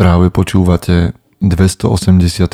Práve 0.00 0.32
počúvate 0.32 1.12
284. 1.44 2.48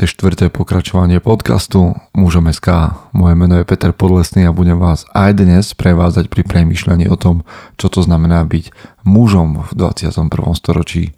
pokračovanie 0.50 1.22
podcastu 1.22 1.94
Mužom 2.10 2.50
SK. 2.50 2.90
Moje 3.14 3.38
meno 3.38 3.62
je 3.62 3.62
Peter 3.62 3.94
Podlesný 3.94 4.50
a 4.50 4.50
budem 4.50 4.74
vás 4.74 5.06
aj 5.14 5.46
dnes 5.46 5.70
prevázať 5.78 6.26
pri 6.26 6.42
premýšľaní 6.42 7.06
o 7.06 7.14
tom, 7.14 7.46
čo 7.78 7.86
to 7.86 8.02
znamená 8.02 8.42
byť 8.50 8.74
mužom 9.06 9.62
v 9.62 9.70
21. 9.78 10.26
storočí. 10.58 11.14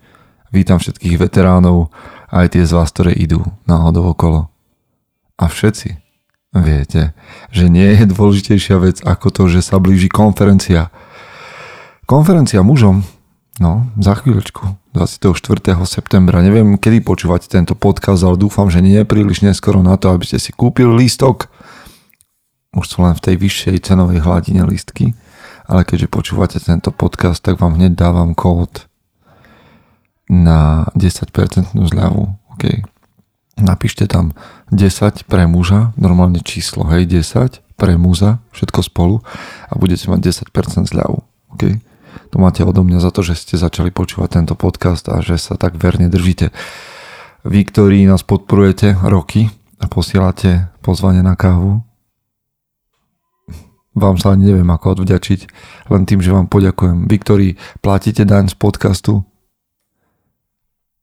Vítam 0.53 0.77
všetkých 0.77 1.17
veteránov, 1.17 1.88
aj 2.29 2.60
tie 2.60 2.69
z 2.69 2.76
vás, 2.76 2.92
ktoré 2.92 3.17
idú 3.17 3.49
náhodou 3.65 4.13
okolo. 4.13 4.53
A 5.40 5.49
všetci 5.49 5.97
viete, 6.60 7.17
že 7.49 7.72
nie 7.72 7.88
je 7.97 8.04
dôležitejšia 8.04 8.76
vec 8.76 9.01
ako 9.01 9.33
to, 9.33 9.42
že 9.49 9.65
sa 9.65 9.81
blíži 9.81 10.13
konferencia. 10.13 10.92
Konferencia 12.04 12.60
mužom 12.60 13.17
No, 13.59 13.90
za 13.99 14.15
chvíľočku, 14.15 14.79
24. 14.95 15.35
septembra. 15.83 16.38
Neviem, 16.47 16.79
kedy 16.79 17.02
počúvať 17.02 17.51
tento 17.51 17.75
podcast, 17.75 18.23
ale 18.23 18.39
dúfam, 18.39 18.71
že 18.71 18.79
nie 18.79 19.03
je 19.03 19.07
príliš 19.07 19.43
neskoro 19.43 19.83
na 19.83 19.99
to, 19.99 20.15
aby 20.15 20.23
ste 20.23 20.39
si 20.39 20.55
kúpili 20.55 20.95
lístok. 20.95 21.51
Už 22.71 22.87
sú 22.87 23.02
len 23.02 23.19
v 23.19 23.25
tej 23.27 23.35
vyššej 23.35 23.83
cenovej 23.83 24.23
hladine 24.23 24.63
lístky, 24.63 25.11
ale 25.66 25.83
keďže 25.83 26.07
počúvate 26.07 26.63
tento 26.63 26.95
podcast, 26.95 27.43
tak 27.43 27.59
vám 27.59 27.75
hneď 27.75 27.99
dávam 27.99 28.30
kód 28.30 28.87
na 30.30 30.87
10% 30.95 31.75
zľavu. 31.75 32.38
Okay. 32.55 32.87
Napíšte 33.59 34.07
tam 34.07 34.38
10 34.71 35.27
pre 35.27 35.51
muža, 35.51 35.91
normálne 35.99 36.38
číslo, 36.47 36.87
hej, 36.95 37.11
10 37.11 37.59
pre 37.75 37.99
muža, 37.99 38.38
všetko 38.55 38.87
spolu 38.87 39.19
a 39.66 39.75
budete 39.75 40.07
mať 40.07 40.47
10% 40.47 40.95
zľavu. 40.95 41.27
Okay 41.59 41.83
to 42.29 42.37
máte 42.37 42.61
odo 42.65 42.85
mňa 42.85 43.01
za 43.01 43.11
to, 43.11 43.25
že 43.25 43.39
ste 43.39 43.57
začali 43.57 43.89
počúvať 43.93 44.41
tento 44.41 44.55
podcast 44.55 45.09
a 45.09 45.25
že 45.25 45.41
sa 45.41 45.57
tak 45.57 45.80
verne 45.80 46.12
držíte. 46.12 46.53
Vy, 47.47 47.61
ktorí 47.71 48.05
nás 48.05 48.27
podporujete 48.27 48.99
roky 49.01 49.49
a 49.79 49.87
posielate 49.87 50.69
pozvanie 50.82 51.23
na 51.23 51.38
kávu, 51.38 51.87
vám 53.99 54.16
sa 54.16 54.32
ani 54.32 54.55
neviem 54.55 54.69
ako 54.71 55.02
odvďačiť, 55.02 55.41
len 55.91 56.02
tým, 56.07 56.23
že 56.23 56.30
vám 56.30 56.47
poďakujem. 56.47 57.10
Vy, 57.10 57.16
ktorí 57.19 57.49
platíte 57.82 58.23
daň 58.23 58.54
z 58.54 58.57
podcastu, 58.57 59.27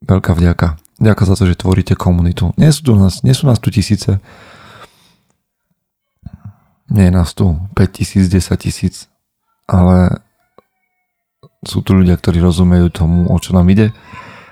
veľká 0.05 0.31
vďaka. 0.31 0.79
Ďakujem 1.03 1.27
za 1.27 1.35
to, 1.35 1.45
že 1.45 1.59
tvoríte 1.59 1.93
komunitu. 1.99 2.55
Nie 2.55 2.71
sú, 2.71 2.87
tu 2.87 2.93
nás, 2.95 3.19
nie 3.27 3.35
sú 3.35 3.51
nás 3.51 3.59
tu 3.59 3.67
tisíce, 3.67 4.23
nie 6.87 7.11
je 7.11 7.13
nás 7.13 7.35
tu 7.35 7.59
5 7.75 7.97
tisíc, 7.97 8.31
10 8.31 8.55
tisíc, 8.55 9.11
ale 9.67 10.23
sú 11.65 11.81
tu 11.81 11.97
ľudia, 11.97 12.15
ktorí 12.15 12.39
rozumejú 12.39 12.93
tomu, 12.93 13.27
o 13.29 13.37
čo 13.41 13.57
nám 13.57 13.67
ide 13.73 13.91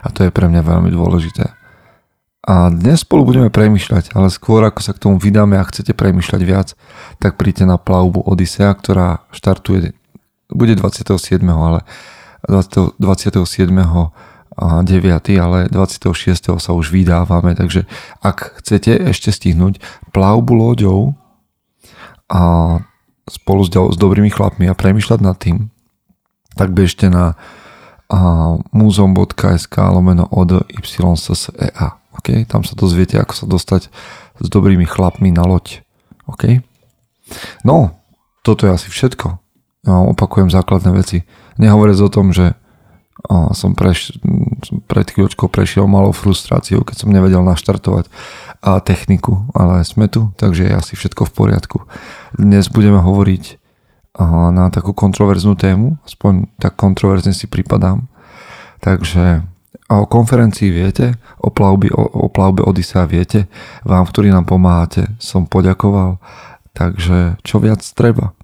a 0.04 0.08
to 0.12 0.28
je 0.28 0.36
pre 0.36 0.52
mňa 0.52 0.62
veľmi 0.62 0.92
dôležité. 0.92 1.56
A 2.44 2.68
dnes 2.68 3.08
spolu 3.08 3.24
budeme 3.24 3.48
premyšľať, 3.48 4.12
ale 4.20 4.28
skôr 4.28 4.68
ako 4.68 4.84
sa 4.84 4.92
k 4.92 5.08
tomu 5.08 5.16
vydáme 5.16 5.56
a 5.56 5.64
chcete 5.64 5.96
premyšľať 5.96 6.42
viac, 6.44 6.76
tak 7.24 7.40
príďte 7.40 7.64
na 7.64 7.80
plavbu 7.80 8.20
Odisea, 8.20 8.76
ktorá 8.76 9.24
štartuje, 9.32 9.96
bude 10.52 10.74
27. 10.76 11.40
ale 11.48 11.88
20, 12.44 13.00
27. 13.00 13.72
9. 14.54 15.42
ale 15.42 15.66
26. 15.66 16.62
sa 16.62 16.72
už 16.78 16.86
vydávame, 16.94 17.58
takže 17.58 17.90
ak 18.22 18.62
chcete 18.62 18.94
ešte 19.10 19.34
stihnúť 19.34 19.82
plavbu 20.14 20.54
loďou 20.54 21.18
a 22.30 22.78
spolu 23.26 23.66
s, 23.66 23.74
s 23.74 23.98
dobrými 23.98 24.30
chlapmi 24.30 24.70
a 24.70 24.78
premyšľať 24.78 25.20
nad 25.26 25.34
tým, 25.42 25.73
tak 26.54 26.72
bežte 26.74 27.10
na 27.10 27.36
muzeum.sk 28.70 29.74
lomeno 29.74 30.30
od 30.30 30.66
YSSEA. 30.70 31.98
Okay? 32.22 32.46
Tam 32.46 32.62
sa 32.62 32.78
dozviete, 32.78 33.18
ako 33.18 33.34
sa 33.34 33.46
dostať 33.50 33.90
s 34.38 34.48
dobrými 34.48 34.86
chlapmi 34.86 35.34
na 35.34 35.46
loď. 35.50 35.82
Okay? 36.30 36.62
No, 37.66 37.98
toto 38.46 38.70
je 38.70 38.76
asi 38.76 38.88
všetko. 38.94 39.42
Ja 39.90 40.00
opakujem 40.06 40.54
základné 40.54 40.94
veci. 40.94 41.26
Nehovoriac 41.58 42.00
o 42.06 42.14
tom, 42.14 42.30
že 42.32 42.54
som 43.56 43.72
preš, 43.78 44.14
pred 44.90 45.08
chvíľočkou 45.08 45.48
prešiel 45.48 45.88
malou 45.88 46.12
frustráciou, 46.12 46.84
keď 46.84 47.06
som 47.06 47.14
nevedel 47.14 47.40
naštartovať 47.46 48.12
a 48.60 48.80
techniku, 48.84 49.48
ale 49.56 49.86
sme 49.88 50.12
tu, 50.12 50.34
takže 50.36 50.68
je 50.68 50.74
asi 50.76 50.94
všetko 51.00 51.30
v 51.30 51.36
poriadku. 51.36 51.78
Dnes 52.36 52.68
budeme 52.68 53.00
hovoriť 53.00 53.63
na 54.22 54.70
takú 54.70 54.94
kontroverznú 54.94 55.58
tému, 55.58 55.98
aspoň 56.06 56.46
tak 56.62 56.78
kontroverzne 56.78 57.34
si 57.34 57.50
pripadám. 57.50 58.06
Takže 58.78 59.42
o 59.90 60.06
konferencii 60.06 60.70
viete, 60.70 61.18
o 61.42 61.50
plavbe, 61.50 61.90
o, 61.90 62.04
o 62.06 62.28
plavbe 62.30 62.62
Odisea 62.62 63.10
viete, 63.10 63.50
vám, 63.82 64.06
ktorí 64.06 64.30
nám 64.30 64.46
pomáhate, 64.46 65.10
som 65.18 65.50
poďakoval, 65.50 66.22
takže 66.78 67.42
čo 67.42 67.58
viac 67.58 67.82
treba. 67.98 68.38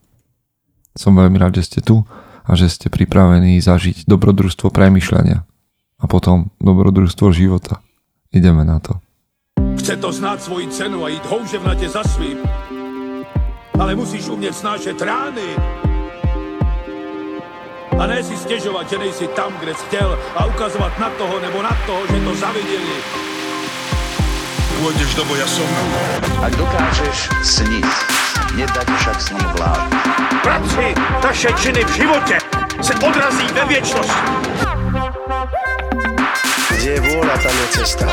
Som 0.97 1.16
veľmi 1.16 1.38
rád, 1.38 1.62
že 1.62 1.69
ste 1.69 1.80
tu 1.86 2.01
a 2.50 2.51
že 2.57 2.66
ste 2.66 2.90
pripravení 2.90 3.62
zažiť 3.62 4.09
dobrodružstvo 4.09 4.74
premyšľania 4.74 5.46
a 6.00 6.06
potom 6.09 6.50
dobrodružstvo 6.57 7.30
života. 7.30 7.78
Ideme 8.34 8.66
na 8.66 8.81
to. 8.81 8.97
Chce 9.78 10.01
to 10.01 10.09
znáť 10.09 10.40
svoji 10.50 10.68
cenu 10.74 11.06
a 11.06 11.13
ísť 11.13 11.25
houževnate 11.30 11.88
za 11.88 12.01
svým 12.03 12.41
ale 13.80 13.96
musíš 13.96 14.28
umět 14.28 14.54
snášet 14.54 15.02
rány. 15.02 15.56
A 18.00 18.08
ne 18.08 18.24
si 18.24 18.38
stěžovat, 18.38 18.90
že 18.90 18.98
nejsi 18.98 19.28
tam, 19.28 19.54
kde 19.60 19.74
jsi 19.74 19.86
chtěl 19.86 20.20
a 20.36 20.46
ukazovat 20.46 21.00
na 21.00 21.10
toho 21.10 21.40
nebo 21.40 21.62
na 21.62 21.78
toho, 21.86 22.02
že 22.08 22.20
to 22.26 22.36
zaviděli. 22.36 22.96
Pôjdeš 24.80 25.12
do 25.20 25.28
boja 25.28 25.44
som. 25.44 25.68
Ak 26.40 26.56
dokážeš 26.56 27.28
sniť, 27.44 27.84
nedať 28.56 28.88
však 28.88 29.18
sním 29.20 29.48
vlád. 29.60 29.92
Práci, 30.40 30.96
taše 31.20 31.52
činy 31.60 31.84
v 31.84 31.92
živote 32.00 32.40
se 32.80 32.94
odrazí 32.96 33.48
ve 33.52 33.66
věčnosti. 33.68 34.32
Kde 36.80 36.90
je 36.96 37.00
vôľa, 37.12 37.36
tam 37.44 37.56
je 37.60 37.68
cesta. 37.76 38.08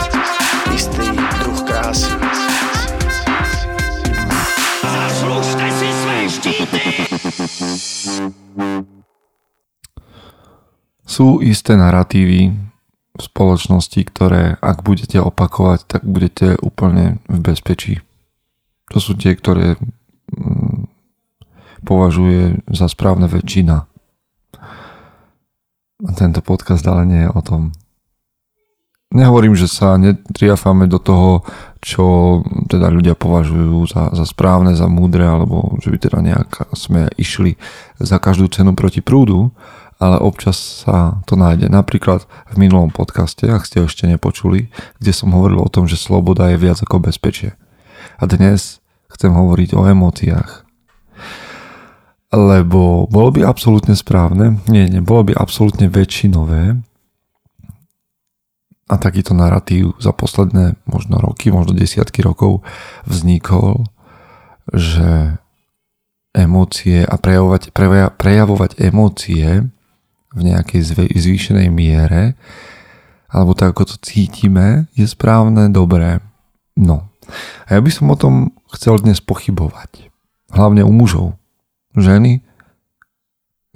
Istý 0.74 1.25
Sú 11.06 11.38
isté 11.38 11.78
narratívy 11.78 12.50
v 13.16 13.20
spoločnosti, 13.22 14.00
ktoré 14.04 14.58
ak 14.60 14.84
budete 14.84 15.22
opakovať, 15.22 15.86
tak 15.88 16.02
budete 16.04 16.60
úplne 16.60 17.22
v 17.30 17.38
bezpečí. 17.40 17.94
To 18.92 18.98
sú 19.00 19.16
tie, 19.16 19.32
ktoré 19.32 19.80
mm, 20.30 20.90
považuje 21.86 22.60
za 22.70 22.86
správne 22.90 23.30
väčšina. 23.30 23.88
Tento 26.18 26.40
podcast 26.44 26.84
ale 26.84 27.02
nie 27.08 27.20
je 27.24 27.30
o 27.32 27.40
tom. 27.40 27.62
Nehovorím, 29.14 29.56
že 29.56 29.70
sa 29.70 29.96
netriafame 29.96 30.90
do 30.90 30.98
toho, 31.00 31.46
čo 31.84 32.40
teda 32.66 32.88
ľudia 32.90 33.14
považujú 33.14 33.86
za, 33.88 34.10
za 34.12 34.24
správne, 34.24 34.74
za 34.74 34.88
múdre, 34.90 35.24
alebo 35.24 35.76
že 35.80 35.92
by 35.92 35.98
teda 35.98 36.18
nejak 36.24 36.50
sme 36.74 37.08
išli 37.20 37.60
za 38.00 38.16
každú 38.20 38.48
cenu 38.50 38.72
proti 38.72 39.00
prúdu, 39.04 39.52
ale 39.96 40.20
občas 40.20 40.84
sa 40.84 41.20
to 41.24 41.40
nájde. 41.40 41.72
Napríklad 41.72 42.28
v 42.52 42.56
minulom 42.60 42.92
podcaste, 42.92 43.48
ak 43.48 43.64
ste 43.64 43.80
ho 43.80 43.88
ešte 43.88 44.04
nepočuli, 44.04 44.68
kde 45.00 45.12
som 45.12 45.32
hovoril 45.32 45.64
o 45.64 45.72
tom, 45.72 45.88
že 45.88 45.96
sloboda 45.96 46.52
je 46.52 46.60
viac 46.60 46.80
ako 46.84 47.00
bezpečie. 47.00 47.56
A 48.20 48.28
dnes 48.28 48.84
chcem 49.08 49.32
hovoriť 49.32 49.72
o 49.72 49.88
emóciách. 49.88 50.68
Lebo 52.34 53.08
bolo 53.08 53.30
by 53.32 53.46
absolútne 53.46 53.96
správne, 53.96 54.60
nie, 54.68 54.84
nie, 54.90 55.00
bolo 55.00 55.32
by 55.32 55.32
absolútne 55.38 55.88
väčšinové, 55.88 56.76
a 58.86 58.94
takýto 58.96 59.34
narratív 59.34 59.98
za 59.98 60.14
posledné 60.14 60.78
možno 60.86 61.18
roky, 61.18 61.50
možno 61.50 61.74
desiatky 61.74 62.22
rokov 62.22 62.62
vznikol, 63.02 63.86
že 64.70 65.38
emócie 66.36 67.02
a 67.02 67.18
prejavovať, 67.18 67.74
prejavovať 68.14 68.70
emócie 68.78 69.66
v 70.36 70.40
nejakej 70.40 71.10
zvýšenej 71.16 71.68
miere 71.72 72.38
alebo 73.36 73.52
tak, 73.52 73.74
ako 73.74 73.84
to 73.94 73.96
cítime, 74.00 74.86
je 74.94 75.04
správne, 75.04 75.68
dobré. 75.68 76.22
No. 76.78 77.10
A 77.66 77.76
ja 77.76 77.80
by 77.82 77.90
som 77.90 78.08
o 78.08 78.16
tom 78.16 78.54
chcel 78.72 79.02
dnes 79.02 79.18
pochybovať. 79.18 80.08
Hlavne 80.54 80.86
u 80.86 80.92
mužov. 80.94 81.34
Ženy, 81.98 82.40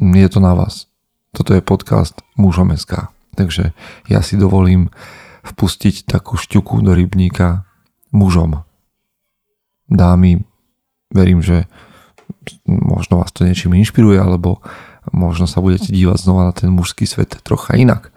je 0.00 0.28
to 0.30 0.38
na 0.38 0.54
vás. 0.54 0.86
Toto 1.34 1.52
je 1.52 1.60
podcast 1.60 2.16
Mužom 2.40 2.72
SK. 2.72 3.19
Takže 3.34 3.72
ja 4.10 4.20
si 4.20 4.34
dovolím 4.36 4.90
vpustiť 5.46 6.04
takú 6.04 6.36
šťuku 6.36 6.84
do 6.84 6.92
rybníka 6.92 7.64
mužom. 8.12 8.62
Dámy, 9.90 10.44
verím, 11.10 11.42
že 11.42 11.66
možno 12.66 13.22
vás 13.22 13.34
to 13.34 13.46
niečím 13.46 13.74
inšpiruje, 13.74 14.18
alebo 14.20 14.62
možno 15.10 15.50
sa 15.50 15.58
budete 15.62 15.90
dívať 15.90 16.18
znova 16.20 16.50
na 16.50 16.54
ten 16.54 16.70
mužský 16.70 17.08
svet 17.08 17.40
trocha 17.42 17.74
inak. 17.74 18.14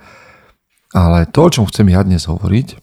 Ale 0.94 1.26
to, 1.26 1.50
o 1.50 1.54
čom 1.54 1.66
chcem 1.66 1.90
ja 1.90 2.06
dnes 2.06 2.30
hovoriť, 2.30 2.78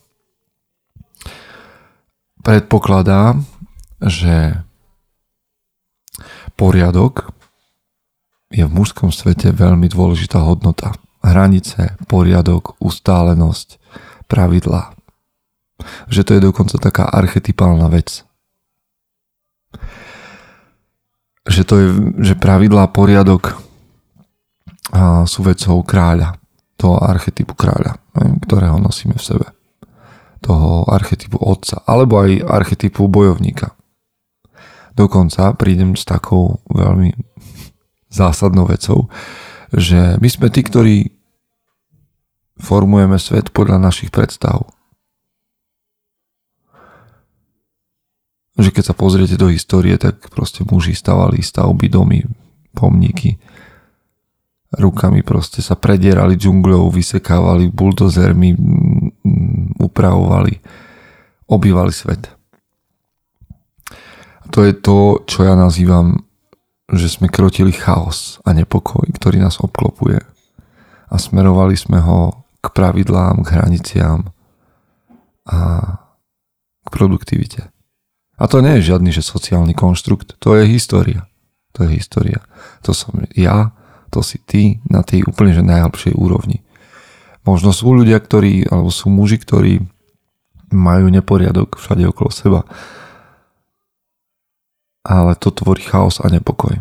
predpokladá, 2.43 3.39
že 4.03 4.65
poriadok 6.59 7.31
je 8.51 8.67
v 8.67 8.75
mužskom 8.75 9.15
svete 9.15 9.55
veľmi 9.55 9.87
dôležitá 9.87 10.43
hodnota. 10.43 10.97
Hranice, 11.21 12.01
poriadok, 12.09 12.81
ustálenosť, 12.81 13.77
pravidlá. 14.29 14.97
Že 16.09 16.21
to 16.25 16.31
je 16.37 16.41
dokonca 16.41 16.77
taká 16.81 17.05
archetypálna 17.09 17.89
vec. 17.93 18.25
Že 21.49 21.63
to 21.65 21.75
je, 21.77 21.89
že 22.21 22.35
pravidlá, 22.37 22.93
poriadok 22.93 23.57
sú 25.25 25.41
vecou 25.45 25.81
kráľa. 25.85 26.37
Toho 26.81 26.97
archetypu 26.97 27.53
kráľa, 27.53 28.01
ktorého 28.49 28.81
nosíme 28.81 29.13
v 29.13 29.25
sebe. 29.25 29.47
Toho 30.41 30.89
archetypu 30.89 31.37
otca. 31.37 31.85
Alebo 31.85 32.17
aj 32.25 32.41
archetypu 32.41 33.05
bojovníka. 33.05 33.77
Dokonca 34.97 35.53
prídem 35.61 35.93
s 35.93 36.09
takou 36.09 36.65
veľmi 36.73 37.13
zásadnou 38.09 38.65
vecou, 38.65 39.13
že 39.75 40.19
my 40.19 40.29
sme 40.29 40.49
tí, 40.51 40.61
ktorí 40.67 40.97
formujeme 42.61 43.17
svet 43.17 43.55
podľa 43.55 43.81
našich 43.81 44.13
predstav. 44.13 44.69
Že 48.61 48.71
keď 48.77 48.85
sa 48.85 48.95
pozriete 48.95 49.41
do 49.41 49.49
histórie, 49.49 49.97
tak 49.97 50.29
proste 50.29 50.67
muži 50.69 50.93
stavali 50.93 51.41
stavby, 51.41 51.87
domy, 51.89 52.21
pomníky. 52.77 53.41
Rukami 54.71 55.27
proste 55.27 55.65
sa 55.65 55.75
predierali 55.75 56.39
džungľou, 56.39 56.95
vysekávali 56.95 57.73
buldozermi, 57.75 58.55
upravovali, 59.81 60.55
obývali 61.51 61.91
svet. 61.91 62.31
A 64.41 64.47
to 64.53 64.63
je 64.63 64.75
to, 64.79 65.27
čo 65.27 65.43
ja 65.43 65.59
nazývam 65.59 66.30
že 66.91 67.07
sme 67.07 67.31
krotili 67.31 67.71
chaos 67.71 68.43
a 68.43 68.51
nepokoj, 68.51 69.07
ktorý 69.07 69.39
nás 69.39 69.63
obklopuje 69.63 70.19
a 71.11 71.15
smerovali 71.19 71.75
sme 71.79 72.03
ho 72.03 72.47
k 72.61 72.67
pravidlám, 72.71 73.43
k 73.47 73.49
hraniciám 73.59 74.31
a 75.51 75.59
k 76.83 76.89
produktivite. 76.91 77.71
A 78.41 78.49
to 78.49 78.65
nie 78.65 78.81
je 78.81 78.95
žiadny 78.95 79.11
že 79.13 79.27
sociálny 79.27 79.77
konštrukt, 79.77 80.39
to 80.41 80.57
je 80.59 80.65
história. 80.67 81.27
To 81.79 81.87
je 81.87 81.95
história. 82.03 82.43
To 82.83 82.91
som 82.91 83.15
ja, 83.39 83.71
to 84.11 84.27
si 84.27 84.43
ty 84.43 84.83
na 84.91 85.07
tej 85.07 85.23
úplne 85.23 85.55
že 85.55 85.63
najlepšej 85.63 86.19
úrovni. 86.19 86.67
Možno 87.47 87.71
sú 87.71 87.95
ľudia, 87.95 88.19
ktorí, 88.19 88.67
alebo 88.67 88.91
sú 88.91 89.09
muži, 89.09 89.39
ktorí 89.39 89.87
majú 90.71 91.07
neporiadok 91.11 91.79
všade 91.79 92.07
okolo 92.11 92.31
seba 92.31 92.61
ale 95.11 95.35
to 95.35 95.51
tvorí 95.51 95.83
chaos 95.83 96.23
a 96.23 96.31
nepokoj. 96.31 96.79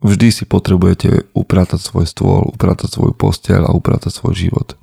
Vždy 0.00 0.30
si 0.30 0.44
potrebujete 0.46 1.26
upratať 1.34 1.82
svoj 1.82 2.06
stôl, 2.06 2.46
upratať 2.54 2.86
svoju 2.86 3.12
posteľ 3.18 3.66
a 3.66 3.74
upratať 3.74 4.14
svoj 4.14 4.34
život. 4.38 4.78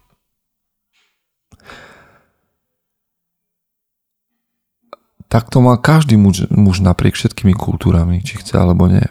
Tak 5.32 5.52
to 5.52 5.64
má 5.64 5.80
každý 5.80 6.20
muž, 6.20 6.52
muž 6.52 6.84
napriek 6.84 7.16
všetkými 7.16 7.56
kultúrami, 7.56 8.24
či 8.24 8.40
chce 8.40 8.60
alebo 8.60 8.92
nie. 8.92 9.04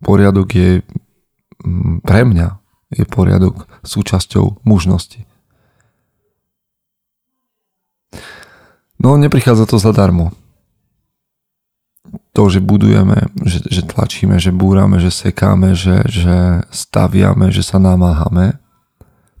Poriadok 0.00 0.48
je 0.52 0.70
mm, 1.64 2.04
pre 2.04 2.24
mňa 2.24 2.48
je 2.96 3.04
poriadok 3.04 3.68
súčasťou 3.84 4.64
mužnosti. 4.64 5.24
No 8.98 9.14
neprichádza 9.20 9.68
to 9.68 9.78
zadarmo 9.78 10.34
to, 12.38 12.46
že 12.46 12.62
budujeme, 12.62 13.34
že, 13.42 13.66
že 13.66 13.82
tlačíme, 13.82 14.38
že 14.38 14.54
búrame, 14.54 15.02
že 15.02 15.10
sekáme, 15.10 15.74
že, 15.74 16.06
že 16.06 16.62
staviame, 16.70 17.50
že 17.50 17.66
sa 17.66 17.82
namáhame, 17.82 18.62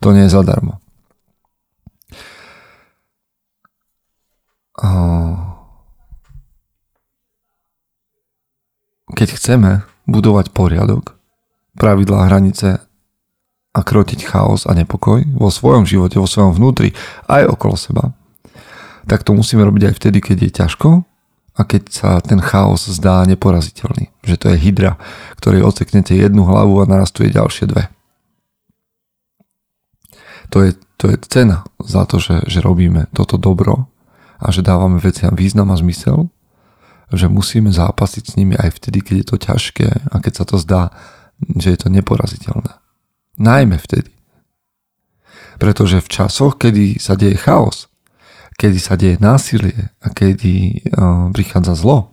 to 0.02 0.10
nie 0.10 0.26
je 0.26 0.34
zadarmo. 0.34 0.82
Keď 9.14 9.28
chceme 9.38 9.86
budovať 10.10 10.50
poriadok, 10.50 11.14
pravidlá, 11.78 12.26
hranice 12.26 12.82
a 13.78 13.80
krotiť 13.86 14.26
chaos 14.26 14.66
a 14.66 14.74
nepokoj 14.74 15.22
vo 15.38 15.54
svojom 15.54 15.86
živote, 15.86 16.18
vo 16.18 16.26
svojom 16.26 16.50
vnútri, 16.50 16.98
aj 17.30 17.46
okolo 17.46 17.78
seba, 17.78 18.10
tak 19.06 19.22
to 19.22 19.38
musíme 19.38 19.62
robiť 19.62 19.86
aj 19.86 19.94
vtedy, 19.94 20.18
keď 20.18 20.36
je 20.42 20.50
ťažko 20.50 20.88
a 21.58 21.66
keď 21.66 21.82
sa 21.90 22.10
ten 22.22 22.38
chaos 22.38 22.86
zdá 22.86 23.26
neporaziteľný. 23.26 24.14
Že 24.22 24.36
to 24.38 24.46
je 24.54 24.62
hydra, 24.62 24.92
ktorej 25.42 25.66
oceknete 25.66 26.14
jednu 26.14 26.46
hlavu 26.46 26.78
a 26.78 26.88
narastuje 26.88 27.34
ďalšie 27.34 27.66
dve. 27.66 27.90
To 30.54 30.62
je, 30.62 30.78
to 30.96 31.10
je 31.10 31.16
cena 31.26 31.66
za 31.82 32.06
to, 32.06 32.22
že, 32.22 32.46
že 32.46 32.62
robíme 32.62 33.10
toto 33.10 33.36
dobro 33.36 33.90
a 34.38 34.54
že 34.54 34.62
dávame 34.62 35.02
veciam 35.02 35.34
význam 35.34 35.74
a 35.74 35.76
zmysel, 35.76 36.30
že 37.10 37.26
musíme 37.26 37.74
zápasiť 37.74 38.24
s 38.24 38.36
nimi 38.38 38.54
aj 38.54 38.78
vtedy, 38.78 39.02
keď 39.02 39.14
je 39.18 39.26
to 39.26 39.36
ťažké 39.36 39.88
a 40.14 40.14
keď 40.22 40.32
sa 40.32 40.44
to 40.46 40.56
zdá, 40.62 40.94
že 41.58 41.74
je 41.74 41.78
to 41.82 41.88
neporaziteľné. 41.90 42.70
Najmä 43.38 43.76
vtedy. 43.82 44.14
Pretože 45.58 45.98
v 45.98 46.08
časoch, 46.08 46.54
kedy 46.54 47.02
sa 47.02 47.18
deje 47.18 47.34
chaos, 47.34 47.87
kedy 48.58 48.78
sa 48.82 48.98
deje 48.98 49.22
násilie 49.22 49.94
a 50.02 50.10
kedy 50.10 50.82
uh, 50.90 51.30
prichádza 51.30 51.78
zlo, 51.78 52.10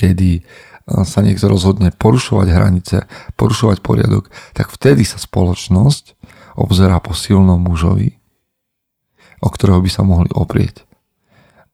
kedy 0.00 0.40
uh, 0.40 1.04
sa 1.04 1.20
niekto 1.20 1.46
rozhodne 1.46 1.92
porušovať 1.92 2.48
hranice, 2.48 2.96
porušovať 3.36 3.84
poriadok, 3.84 4.32
tak 4.56 4.72
vtedy 4.72 5.04
sa 5.04 5.20
spoločnosť 5.20 6.16
obzerá 6.56 6.98
po 7.04 7.12
silnom 7.12 7.60
mužovi, 7.60 8.16
o 9.44 9.48
ktorého 9.52 9.84
by 9.84 9.90
sa 9.92 10.02
mohli 10.02 10.32
oprieť. 10.32 10.88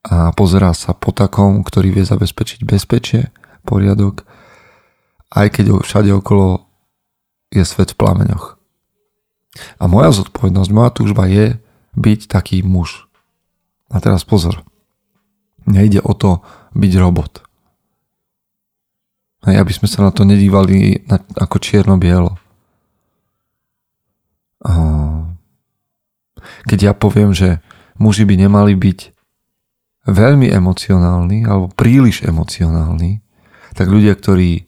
A 0.07 0.31
pozerá 0.35 0.71
sa 0.75 0.95
po 0.95 1.11
takom, 1.11 1.63
ktorý 1.67 1.91
vie 1.91 2.05
zabezpečiť 2.07 2.63
bezpečie, 2.63 3.35
poriadok, 3.67 4.23
aj 5.35 5.59
keď 5.59 5.83
všade 5.83 6.11
okolo 6.15 6.63
je 7.51 7.67
svet 7.67 7.95
v 7.95 7.99
plameňoch. 7.99 8.55
A 9.83 9.85
moja 9.91 10.15
zodpovednosť, 10.15 10.71
moja 10.71 10.91
túžba 10.95 11.27
je 11.27 11.59
byť 11.99 12.31
taký 12.31 12.63
muž, 12.63 13.06
a 13.91 13.97
teraz 14.03 14.27
pozor. 14.27 14.63
Nejde 15.67 16.03
o 16.03 16.15
to 16.15 16.43
byť 16.75 16.93
robot. 16.99 17.33
Hej, 19.47 19.63
aby 19.63 19.73
sme 19.75 19.87
sa 19.87 20.03
na 20.03 20.11
to 20.11 20.27
nedívali 20.27 21.07
na, 21.07 21.23
ako 21.39 21.57
čierno-bielo. 21.63 22.35
Keď 26.67 26.79
ja 26.83 26.93
poviem, 26.95 27.31
že 27.31 27.63
muži 27.99 28.27
by 28.27 28.35
nemali 28.35 28.75
byť 28.75 29.15
veľmi 30.07 30.51
emocionálni 30.51 31.47
alebo 31.47 31.71
príliš 31.71 32.27
emocionálni, 32.27 33.23
tak 33.75 33.91
ľudia, 33.91 34.15
ktorí 34.19 34.67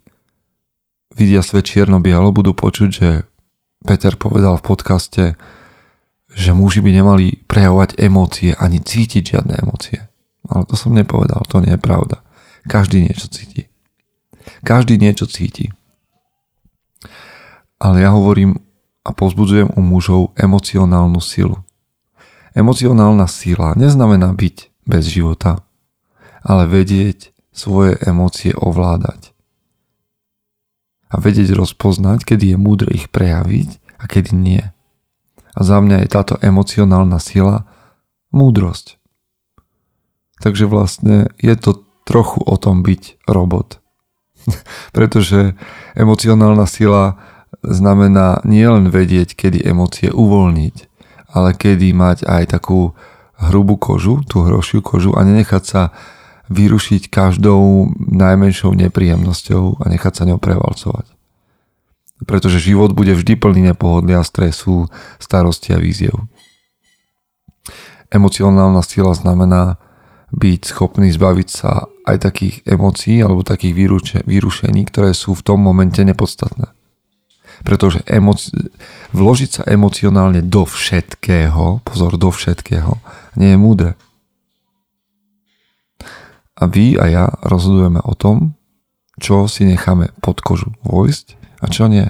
vidia 1.19 1.43
svet 1.43 1.67
čierno-bielo, 1.67 2.31
budú 2.31 2.55
počuť, 2.55 2.91
že 2.91 3.27
Peter 3.83 4.15
povedal 4.15 4.59
v 4.59 4.67
podcaste, 4.67 5.25
že 6.39 6.55
muži 6.55 6.79
by 6.79 6.95
nemali 6.95 7.43
prejavovať 7.51 7.99
emócie 7.99 8.55
ani 8.55 8.79
cítiť 8.79 9.35
žiadne 9.35 9.59
emócie. 9.59 10.07
Ale 10.47 10.63
to 10.71 10.79
som 10.79 10.95
nepovedal, 10.95 11.43
to 11.51 11.59
nie 11.59 11.75
je 11.75 11.83
pravda. 11.83 12.23
Každý 12.71 13.03
niečo 13.03 13.27
cíti. 13.27 13.67
Každý 14.63 15.03
niečo 15.03 15.27
cíti. 15.27 15.75
Ale 17.83 18.07
ja 18.07 18.15
hovorím 18.15 18.63
a 19.03 19.11
pozbudzujem 19.11 19.75
u 19.75 19.81
mužov 19.83 20.31
emocionálnu 20.39 21.19
silu. 21.19 21.59
Emocionálna 22.55 23.27
sila 23.27 23.75
neznamená 23.75 24.31
byť 24.31 24.87
bez 24.87 25.11
života, 25.11 25.67
ale 26.47 26.71
vedieť 26.71 27.35
svoje 27.51 27.99
emócie 28.05 28.55
ovládať. 28.55 29.35
A 31.09 31.19
vedieť 31.19 31.57
rozpoznať, 31.57 32.23
kedy 32.23 32.55
je 32.55 32.57
múdre 32.61 32.91
ich 32.95 33.09
prejaviť 33.11 33.99
a 33.99 34.05
kedy 34.07 34.37
nie. 34.37 34.63
A 35.59 35.67
za 35.67 35.83
mňa 35.83 36.07
je 36.07 36.09
táto 36.09 36.35
emocionálna 36.39 37.19
sila 37.19 37.67
múdrosť. 38.31 39.03
Takže 40.39 40.71
vlastne 40.71 41.35
je 41.43 41.55
to 41.59 41.83
trochu 42.07 42.39
o 42.47 42.55
tom 42.55 42.87
byť 42.87 43.27
robot. 43.27 43.83
Pretože 44.97 45.59
emocionálna 45.99 46.65
sila 46.71 47.19
znamená 47.67 48.39
nielen 48.47 48.87
vedieť, 48.89 49.35
kedy 49.35 49.67
emócie 49.67 50.15
uvoľniť, 50.15 50.77
ale 51.35 51.59
kedy 51.59 51.91
mať 51.91 52.23
aj 52.23 52.55
takú 52.55 52.95
hrubú 53.39 53.75
kožu, 53.75 54.23
tú 54.23 54.47
hrošiu 54.47 54.79
kožu 54.79 55.11
a 55.19 55.27
nenechať 55.27 55.65
sa 55.67 55.83
vyrušiť 56.49 57.13
každou 57.13 57.93
najmenšou 57.99 58.73
nepríjemnosťou 58.73 59.83
a 59.83 59.85
nechať 59.91 60.13
sa 60.15 60.23
ňou 60.25 60.41
prevalcovať. 60.41 61.18
Pretože 62.29 62.61
život 62.61 62.93
bude 62.93 63.17
vždy 63.17 63.41
plný 63.41 63.73
nepohodlia, 63.73 64.21
stresu, 64.21 64.93
starosti 65.17 65.73
a 65.73 65.81
víziev. 65.81 66.29
Emocionálna 68.13 68.85
sila 68.85 69.17
znamená 69.17 69.81
byť 70.29 70.61
schopný 70.69 71.09
zbaviť 71.09 71.49
sa 71.49 71.89
aj 72.05 72.17
takých 72.21 72.55
emócií 72.69 73.25
alebo 73.25 73.41
takých 73.41 73.73
vyrušení, 74.29 74.85
ktoré 74.85 75.17
sú 75.17 75.33
v 75.33 75.45
tom 75.45 75.65
momente 75.65 76.05
nepodstatné. 76.05 76.69
Pretože 77.65 78.05
emoci- 78.05 78.53
vložiť 79.17 79.51
sa 79.51 79.63
emocionálne 79.65 80.45
do 80.45 80.69
všetkého, 80.69 81.81
pozor, 81.81 82.21
do 82.21 82.29
všetkého, 82.29 83.01
nie 83.41 83.57
je 83.57 83.59
múdre. 83.59 83.91
A 86.59 86.69
vy 86.69 87.01
a 87.01 87.09
ja 87.09 87.25
rozhodujeme 87.41 88.05
o 88.05 88.13
tom, 88.13 88.59
čo 89.19 89.49
si 89.51 89.65
necháme 89.67 90.13
pod 90.21 90.45
kožu 90.45 90.75
vojsť 90.85 91.39
a 91.63 91.67
čo 91.71 91.91
nie. 91.91 92.07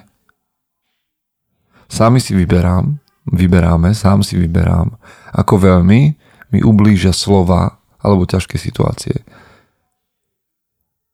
Sami 1.88 2.20
si 2.20 2.36
vyberám, 2.36 3.00
vyberáme, 3.32 3.96
sám 3.96 4.20
si 4.20 4.36
vyberám, 4.36 4.92
ako 5.32 5.54
veľmi 5.56 6.00
mi 6.52 6.60
ublížia 6.64 7.12
slova 7.12 7.80
alebo 8.00 8.28
ťažké 8.28 8.60
situácie. 8.60 9.24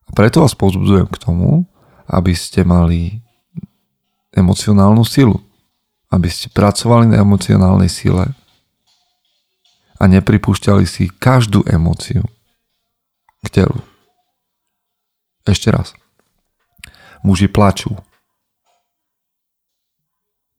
A 0.05 0.11
preto 0.13 0.43
vás 0.45 0.53
pozbudzujem 0.53 1.09
k 1.09 1.21
tomu, 1.23 1.65
aby 2.11 2.37
ste 2.37 2.67
mali 2.67 3.25
emocionálnu 4.35 5.03
silu. 5.07 5.41
Aby 6.13 6.31
ste 6.31 6.53
pracovali 6.53 7.11
na 7.11 7.23
emocionálnej 7.25 7.91
sile 7.91 8.35
a 9.99 10.05
nepripúšťali 10.07 10.85
si 10.87 11.11
každú 11.11 11.67
emóciu 11.67 12.23
k 13.43 13.47
telu. 13.51 13.79
Ešte 15.43 15.75
raz. 15.75 15.97
Muži 17.25 17.49
plačú. 17.51 17.99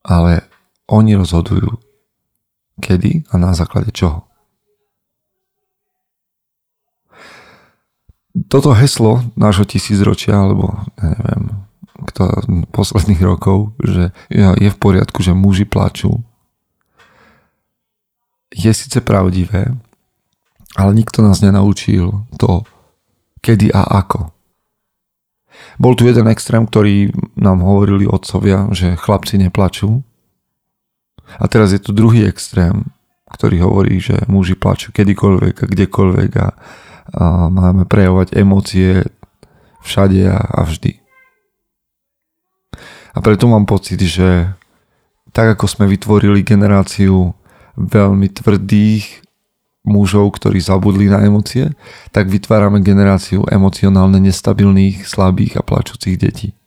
Ale 0.05 0.45
oni 0.85 1.17
rozhodujú, 1.17 1.81
kedy 2.77 3.25
a 3.33 3.41
na 3.41 3.57
základe 3.57 3.89
čoho. 3.89 4.29
Toto 8.51 8.75
heslo 8.75 9.23
nášho 9.39 9.63
tisícročia, 9.63 10.35
alebo 10.35 10.75
ja 10.99 11.07
neviem, 11.15 11.43
kto, 12.11 12.23
posledných 12.75 13.21
rokov, 13.23 13.71
že 13.79 14.11
je 14.29 14.69
v 14.69 14.77
poriadku, 14.77 15.23
že 15.23 15.31
muži 15.31 15.63
plačú, 15.63 16.19
je 18.51 18.71
síce 18.75 18.99
pravdivé, 18.99 19.71
ale 20.75 20.91
nikto 20.91 21.23
nás 21.23 21.39
nenaučil 21.39 22.27
to, 22.35 22.67
kedy 23.39 23.71
a 23.71 24.03
ako. 24.03 24.34
Bol 25.75 25.93
tu 25.99 26.07
jeden 26.07 26.27
extrém, 26.31 26.63
ktorý 26.63 27.11
nám 27.35 27.59
hovorili 27.59 28.07
otcovia, 28.07 28.71
že 28.71 28.95
chlapci 28.95 29.35
neplačú. 29.41 30.03
A 31.41 31.45
teraz 31.51 31.75
je 31.75 31.81
tu 31.81 31.91
druhý 31.91 32.23
extrém, 32.29 32.87
ktorý 33.27 33.65
hovorí, 33.65 33.99
že 33.99 34.23
muži 34.29 34.55
plačú 34.55 34.95
kedykoľvek 34.95 35.55
a 35.59 35.65
kdekoľvek 35.65 36.31
a, 36.39 36.47
a 37.11 37.23
máme 37.51 37.83
prejavovať 37.89 38.37
emócie 38.37 39.03
všade 39.83 40.21
a, 40.31 40.39
a 40.39 40.61
vždy. 40.63 41.01
A 43.15 43.17
preto 43.23 43.47
mám 43.47 43.67
pocit, 43.67 43.99
že 43.99 44.53
tak 45.35 45.59
ako 45.59 45.67
sme 45.67 45.91
vytvorili 45.91 46.47
generáciu 46.47 47.35
veľmi 47.75 48.31
tvrdých 48.31 49.24
mužov, 49.85 50.35
ktorí 50.35 50.57
zabudli 50.59 51.07
na 51.07 51.21
emócie, 51.21 51.71
tak 52.09 52.27
vytvárame 52.27 52.81
generáciu 52.81 53.45
emocionálne 53.47 54.17
nestabilných, 54.19 55.05
slabých 55.05 55.61
a 55.61 55.65
plačúcich 55.65 56.17
detí. 56.17 56.57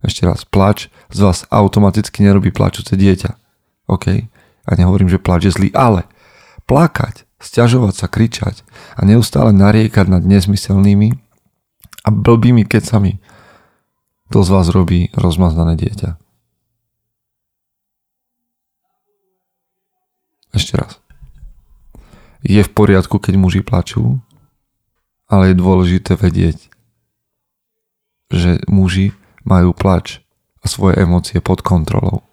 Ešte 0.00 0.24
raz, 0.24 0.48
plač 0.48 0.88
z 1.12 1.18
vás 1.20 1.44
automaticky 1.52 2.24
nerobí 2.24 2.48
plačúce 2.50 2.96
dieťa. 2.96 3.36
OK? 3.92 4.24
A 4.64 4.70
nehovorím, 4.74 5.12
že 5.12 5.20
plač 5.20 5.44
je 5.44 5.52
zlý, 5.52 5.68
ale 5.76 6.08
plakať, 6.64 7.28
stiažovať 7.36 7.94
sa, 7.94 8.06
kričať 8.08 8.64
a 8.96 9.04
neustále 9.04 9.52
nariekať 9.52 10.08
nad 10.08 10.24
nezmyselnými 10.24 11.12
a 12.04 12.08
blbými 12.08 12.64
kecami, 12.64 13.20
to 14.32 14.40
z 14.40 14.48
vás 14.48 14.72
robí 14.72 15.12
rozmaznané 15.12 15.76
dieťa. 15.76 16.16
Ešte 20.56 20.80
raz 20.80 20.96
je 22.40 22.60
v 22.60 22.70
poriadku, 22.70 23.20
keď 23.20 23.34
muži 23.36 23.60
plačú, 23.60 24.20
ale 25.30 25.52
je 25.52 25.60
dôležité 25.60 26.16
vedieť, 26.16 26.72
že 28.32 28.62
muži 28.66 29.12
majú 29.44 29.76
plač 29.76 30.24
a 30.60 30.68
svoje 30.68 31.00
emócie 31.00 31.40
pod 31.40 31.64
kontrolou. 31.64 32.24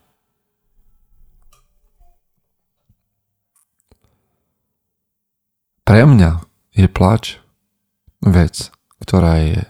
Pre 5.88 6.04
mňa 6.04 6.44
je 6.76 6.88
plač 6.92 7.40
vec, 8.20 8.76
ktorá 9.00 9.40
je 9.40 9.64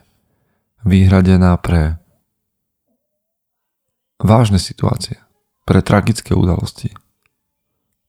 vyhradená 0.82 1.54
pre 1.62 2.02
vážne 4.18 4.58
situácie, 4.58 5.22
pre 5.62 5.86
tragické 5.86 6.34
udalosti, 6.34 6.90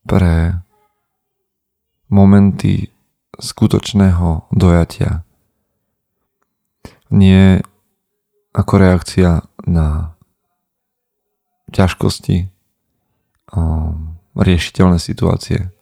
pre 0.09 0.65
momenty 2.09 2.93
skutočného 3.39 4.51
dojatia. 4.53 5.23
Nie 7.09 7.63
ako 8.53 8.75
reakcia 8.81 9.45
na 9.65 10.17
ťažkosti, 11.71 12.49
riešiteľné 14.39 14.99
situácie. 15.01 15.73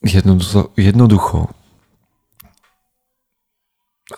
Jednoducho, 0.00 0.72
jednoducho 0.80 1.52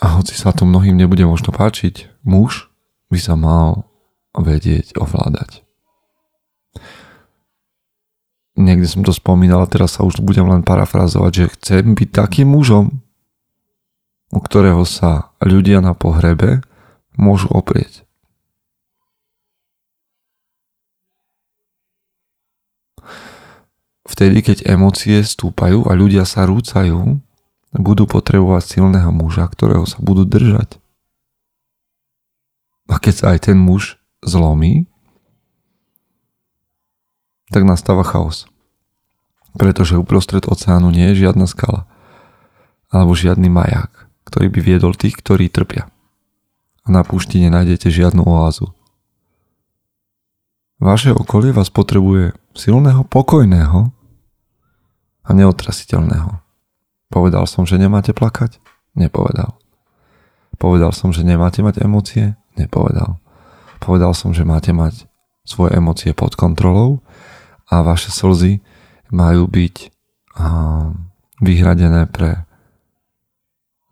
a 0.01 0.17
hoci 0.17 0.33
sa 0.39 0.55
to 0.57 0.65
mnohým 0.65 0.97
nebude 0.97 1.27
možno 1.29 1.53
páčiť, 1.53 2.25
muž 2.25 2.73
by 3.13 3.19
sa 3.21 3.37
mal 3.37 3.85
vedieť 4.33 4.97
ovládať 4.97 5.52
niekde 8.63 8.87
som 8.87 9.03
to 9.03 9.11
spomínal 9.11 9.67
a 9.67 9.71
teraz 9.71 9.99
sa 9.99 10.07
už 10.07 10.23
budem 10.23 10.47
len 10.47 10.63
parafrazovať, 10.63 11.33
že 11.35 11.53
chcem 11.59 11.95
byť 11.99 12.09
takým 12.15 12.49
mužom, 12.55 13.03
u 14.33 14.41
ktorého 14.41 14.87
sa 14.87 15.35
ľudia 15.43 15.85
na 15.85 15.93
pohrebe 15.93 16.65
môžu 17.19 17.51
oprieť. 17.53 18.07
Vtedy, 24.03 24.45
keď 24.45 24.69
emócie 24.69 25.25
stúpajú 25.25 25.89
a 25.89 25.97
ľudia 25.97 26.29
sa 26.29 26.45
rúcajú, 26.45 27.23
budú 27.73 28.05
potrebovať 28.05 28.77
silného 28.77 29.09
muža, 29.09 29.49
ktorého 29.49 29.89
sa 29.89 29.97
budú 30.05 30.29
držať. 30.29 30.77
A 32.93 33.01
keď 33.01 33.15
sa 33.17 33.27
aj 33.33 33.49
ten 33.49 33.57
muž 33.57 33.97
zlomí, 34.21 34.85
tak 37.49 37.65
nastáva 37.65 38.05
chaos. 38.05 38.52
Pretože 39.57 40.01
uprostred 40.01 40.49
oceánu 40.49 40.89
nie 40.89 41.13
je 41.13 41.29
žiadna 41.29 41.45
skala 41.49 41.89
alebo 42.93 43.17
žiadny 43.17 43.49
maják, 43.49 43.89
ktorý 44.29 44.53
by 44.53 44.61
viedol 44.61 44.93
tých, 44.93 45.17
ktorí 45.17 45.49
trpia. 45.49 45.89
A 46.85 46.93
na 46.93 47.01
púšti 47.01 47.41
nenájdete 47.41 47.89
žiadnu 47.89 48.21
oázu. 48.21 48.69
Vaše 50.77 51.15
okolie 51.15 51.57
vás 51.57 51.73
potrebuje 51.73 52.37
silného, 52.53 53.09
pokojného 53.09 53.95
a 55.25 55.31
neotrasiteľného. 55.33 56.43
Povedal 57.09 57.49
som, 57.49 57.65
že 57.65 57.81
nemáte 57.81 58.13
plakať? 58.13 58.61
Nepovedal. 58.93 59.57
Povedal 60.61 60.93
som, 60.93 61.15
že 61.15 61.25
nemáte 61.25 61.65
mať 61.65 61.81
emócie? 61.81 62.37
Nepovedal. 62.59 63.23
Povedal 63.81 64.13
som, 64.13 64.37
že 64.37 64.45
máte 64.45 64.75
mať 64.75 65.09
svoje 65.47 65.75
emócie 65.75 66.13
pod 66.13 66.37
kontrolou 66.37 67.03
a 67.71 67.81
vaše 67.83 68.13
slzy 68.13 68.61
majú 69.13 69.45
byť 69.47 69.77
vyhradené 71.45 72.09
pre 72.09 72.49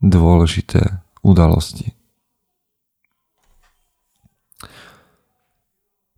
dôležité 0.01 1.05
udalosti. 1.21 1.93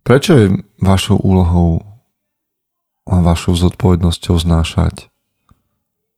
Prečo 0.03 0.31
je 0.35 0.45
vašou 0.79 1.19
úlohou 1.19 1.83
a 3.03 3.19
vašou 3.19 3.55
zodpovednosťou 3.55 4.35
znášať 4.39 5.11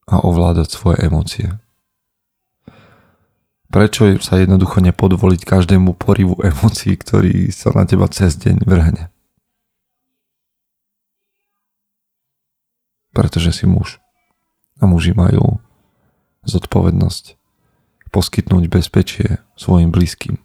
a 0.06 0.22
ovládať 0.22 0.70
svoje 0.70 1.06
emócie? 1.06 1.50
Prečo 3.70 4.22
sa 4.22 4.38
jednoducho 4.38 4.82
nepodvoliť 4.82 5.42
každému 5.42 5.98
porivu 5.98 6.38
emócií, 6.42 6.98
ktorý 6.98 7.50
sa 7.50 7.74
na 7.74 7.90
teba 7.90 8.06
cez 8.10 8.38
deň 8.38 8.66
vrhne? 8.66 9.10
Pretože 13.16 13.56
si 13.56 13.64
muž. 13.64 14.04
A 14.84 14.92
muži 14.92 15.16
majú 15.16 15.64
zodpovednosť 16.44 17.40
poskytnúť 18.12 18.68
bezpečie 18.68 19.40
svojim 19.56 19.90
blízkym 19.90 20.36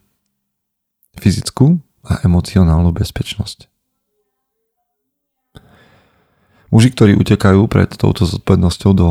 fyzickú 1.19 1.83
a 2.07 2.23
emocionálnu 2.25 2.95
bezpečnosť. 2.95 3.67
Muži, 6.71 6.95
ktorí 6.95 7.19
utekajú 7.19 7.67
pred 7.67 7.91
touto 7.99 8.23
zodpovednosťou 8.23 8.93
do 8.95 9.09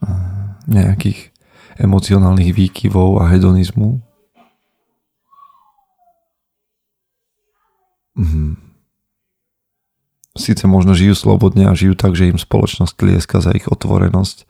mm, 0.00 0.64
nejakých 0.72 1.28
emocionálnych 1.76 2.56
výkyvov 2.56 3.20
a 3.20 3.28
hedonizmu, 3.28 4.00
mm, 8.16 8.67
síce 10.36 10.66
možno 10.68 10.92
žijú 10.92 11.14
slobodne 11.16 11.70
a 11.70 11.78
žijú 11.78 11.96
tak, 11.96 12.18
že 12.18 12.28
im 12.28 12.40
spoločnosť 12.40 12.92
tlieska 12.98 13.40
za 13.40 13.54
ich 13.54 13.70
otvorenosť 13.70 14.44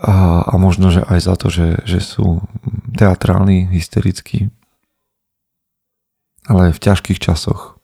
a, 0.00 0.46
a 0.48 0.54
možno, 0.56 0.88
že 0.88 1.04
aj 1.04 1.20
za 1.20 1.34
to, 1.36 1.52
že, 1.52 1.68
že 1.84 2.00
sú 2.00 2.40
teatrálni, 2.96 3.68
hysterickí, 3.68 4.48
ale 6.48 6.72
v 6.72 6.80
ťažkých 6.80 7.20
časoch 7.20 7.76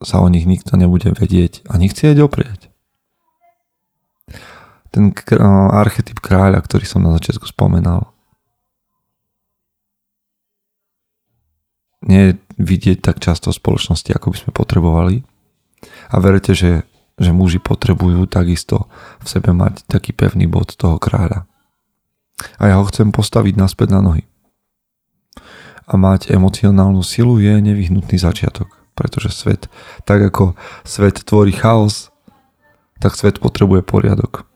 sa 0.00 0.20
o 0.24 0.28
nich 0.32 0.48
nikto 0.48 0.76
nebude 0.80 1.12
vedieť 1.12 1.68
ani 1.68 1.92
chcieť 1.92 2.16
oprieť. 2.24 2.72
Ten 4.88 5.12
archetyp 5.76 6.24
kráľa, 6.24 6.64
ktorý 6.64 6.88
som 6.88 7.04
na 7.04 7.12
začiatku 7.12 7.44
spomenal, 7.44 8.15
nie 12.06 12.38
vidieť 12.56 13.02
tak 13.02 13.20
často 13.20 13.52
v 13.52 13.58
spoločnosti, 13.58 14.10
ako 14.14 14.32
by 14.32 14.36
sme 14.38 14.50
potrebovali. 14.54 15.14
A 16.10 16.22
verete, 16.22 16.54
že, 16.56 16.86
že 17.18 17.30
muži 17.34 17.60
potrebujú 17.60 18.24
takisto 18.30 18.88
v 19.20 19.26
sebe 19.26 19.52
mať 19.52 19.84
taký 19.90 20.14
pevný 20.16 20.46
bod 20.46 20.74
toho 20.78 20.96
kráľa. 20.96 21.44
A 22.62 22.72
ja 22.72 22.74
ho 22.78 22.84
chcem 22.88 23.10
postaviť 23.10 23.54
naspäť 23.58 23.92
na 23.92 24.00
nohy. 24.00 24.24
A 25.86 25.94
mať 25.94 26.34
emocionálnu 26.34 27.02
silu 27.06 27.38
je 27.38 27.52
nevyhnutný 27.62 28.18
začiatok 28.18 28.86
pretože 28.96 29.28
svet, 29.28 29.68
tak 30.08 30.24
ako 30.24 30.56
svet 30.82 31.20
tvorí 31.28 31.52
chaos, 31.52 32.08
tak 32.96 33.12
svet 33.12 33.36
potrebuje 33.38 33.84
poriadok. 33.84 34.48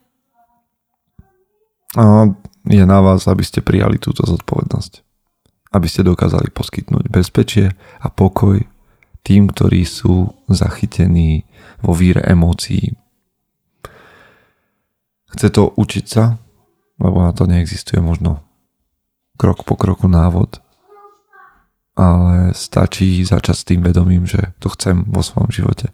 A 2.01 2.33
je 2.65 2.85
na 2.89 3.05
vás, 3.05 3.29
aby 3.29 3.45
ste 3.45 3.61
prijali 3.61 4.01
túto 4.01 4.25
zodpovednosť. 4.25 5.05
Aby 5.71 5.87
ste 5.87 6.03
dokázali 6.03 6.51
poskytnúť 6.51 7.07
bezpečie 7.07 7.75
a 8.03 8.07
pokoj 8.11 8.59
tým, 9.23 9.51
ktorí 9.51 9.87
sú 9.87 10.35
zachytení 10.51 11.47
vo 11.79 11.95
víre 11.95 12.25
emócií. 12.25 12.97
Chce 15.31 15.49
to 15.55 15.71
učiť 15.71 16.05
sa, 16.11 16.43
lebo 16.99 17.23
na 17.23 17.31
to 17.31 17.47
neexistuje 17.47 18.03
možno 18.03 18.43
krok 19.39 19.63
po 19.63 19.79
kroku 19.79 20.11
návod, 20.11 20.59
ale 21.97 22.53
stačí 22.53 23.23
začať 23.23 23.57
s 23.57 23.67
tým 23.67 23.81
vedomím, 23.81 24.27
že 24.27 24.53
to 24.59 24.69
chcem 24.75 25.07
vo 25.07 25.23
svojom 25.23 25.49
živote 25.55 25.89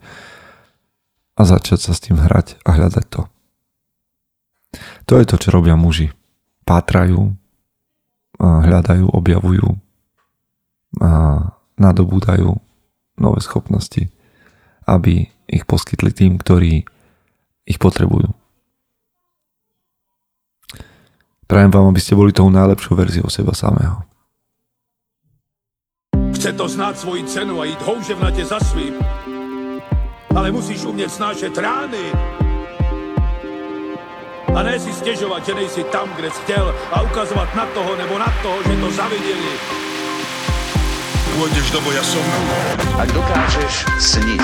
a 1.36 1.42
začať 1.44 1.78
sa 1.78 1.92
s 1.92 2.02
tým 2.02 2.16
hrať 2.16 2.58
a 2.64 2.74
hľadať 2.74 3.06
to. 3.12 3.22
To 5.06 5.14
je 5.20 5.24
to, 5.28 5.36
čo 5.38 5.48
robia 5.54 5.76
muži. 5.78 6.10
Pátrajú, 6.66 7.36
hľadajú, 8.40 9.08
objavujú 9.08 9.68
a 11.00 11.12
nadobúdajú 11.76 12.56
nové 13.20 13.40
schopnosti, 13.40 14.08
aby 14.88 15.28
ich 15.48 15.64
poskytli 15.64 16.12
tým, 16.12 16.36
ktorí 16.40 16.84
ich 17.66 17.78
potrebujú. 17.78 18.32
Prajem 21.46 21.70
vám, 21.70 21.94
aby 21.94 22.00
ste 22.02 22.18
boli 22.18 22.34
tou 22.34 22.50
najlepšou 22.50 22.98
verziou 22.98 23.30
seba 23.30 23.54
samého. 23.54 24.02
Chce 26.34 26.52
to 26.52 26.68
znát 26.68 26.98
svoji 26.98 27.24
cenu 27.24 27.60
a 27.60 27.64
jít 27.64 27.82
houževnatě 27.82 28.44
za 28.44 28.60
svým. 28.60 28.94
Ale 30.36 30.50
musíš 30.50 30.84
umět 30.84 31.10
snášet 31.10 31.58
rány. 31.58 32.12
A 34.56 34.64
ne 34.64 34.80
si 34.80 34.88
stiežovať, 34.88 35.52
že 35.52 35.52
nejsi 35.52 35.82
tam, 35.92 36.08
kde 36.16 36.32
si 36.32 36.40
chcel 36.48 36.72
a 36.88 37.04
ukazovať 37.04 37.48
na 37.52 37.68
toho 37.76 37.92
nebo 37.92 38.16
na 38.16 38.32
toho, 38.40 38.56
že 38.64 38.72
to 38.80 38.88
zavideli. 38.88 39.52
Pôjdeš 41.36 41.68
do 41.76 41.84
boja 41.84 42.00
som. 42.00 42.24
Ak 42.96 43.12
dokážeš 43.12 43.84
sniť, 44.00 44.40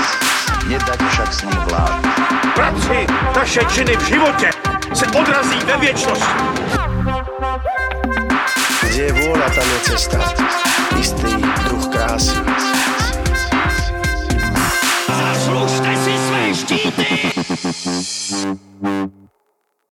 nedať 0.68 1.00
však 1.00 1.30
snom 1.32 1.56
vlád. 1.64 2.04
Práci 2.52 3.08
taše 3.32 3.64
činy 3.72 3.96
v 3.96 4.04
živote 4.04 4.52
se 4.92 5.08
odrazí 5.08 5.56
ve 5.64 5.76
viečnosti. 5.80 6.40
Kde 8.84 9.02
je 9.08 9.12
vôľa, 9.16 9.48
tam 9.56 9.64
je 9.64 9.78
cesta. 9.88 10.20
Istý 11.00 11.32
druh 11.64 11.86
krásy. 11.88 12.36
Zaslužte 15.08 15.92
si 15.96 16.12
své 16.20 16.42
štíty! 16.52 17.08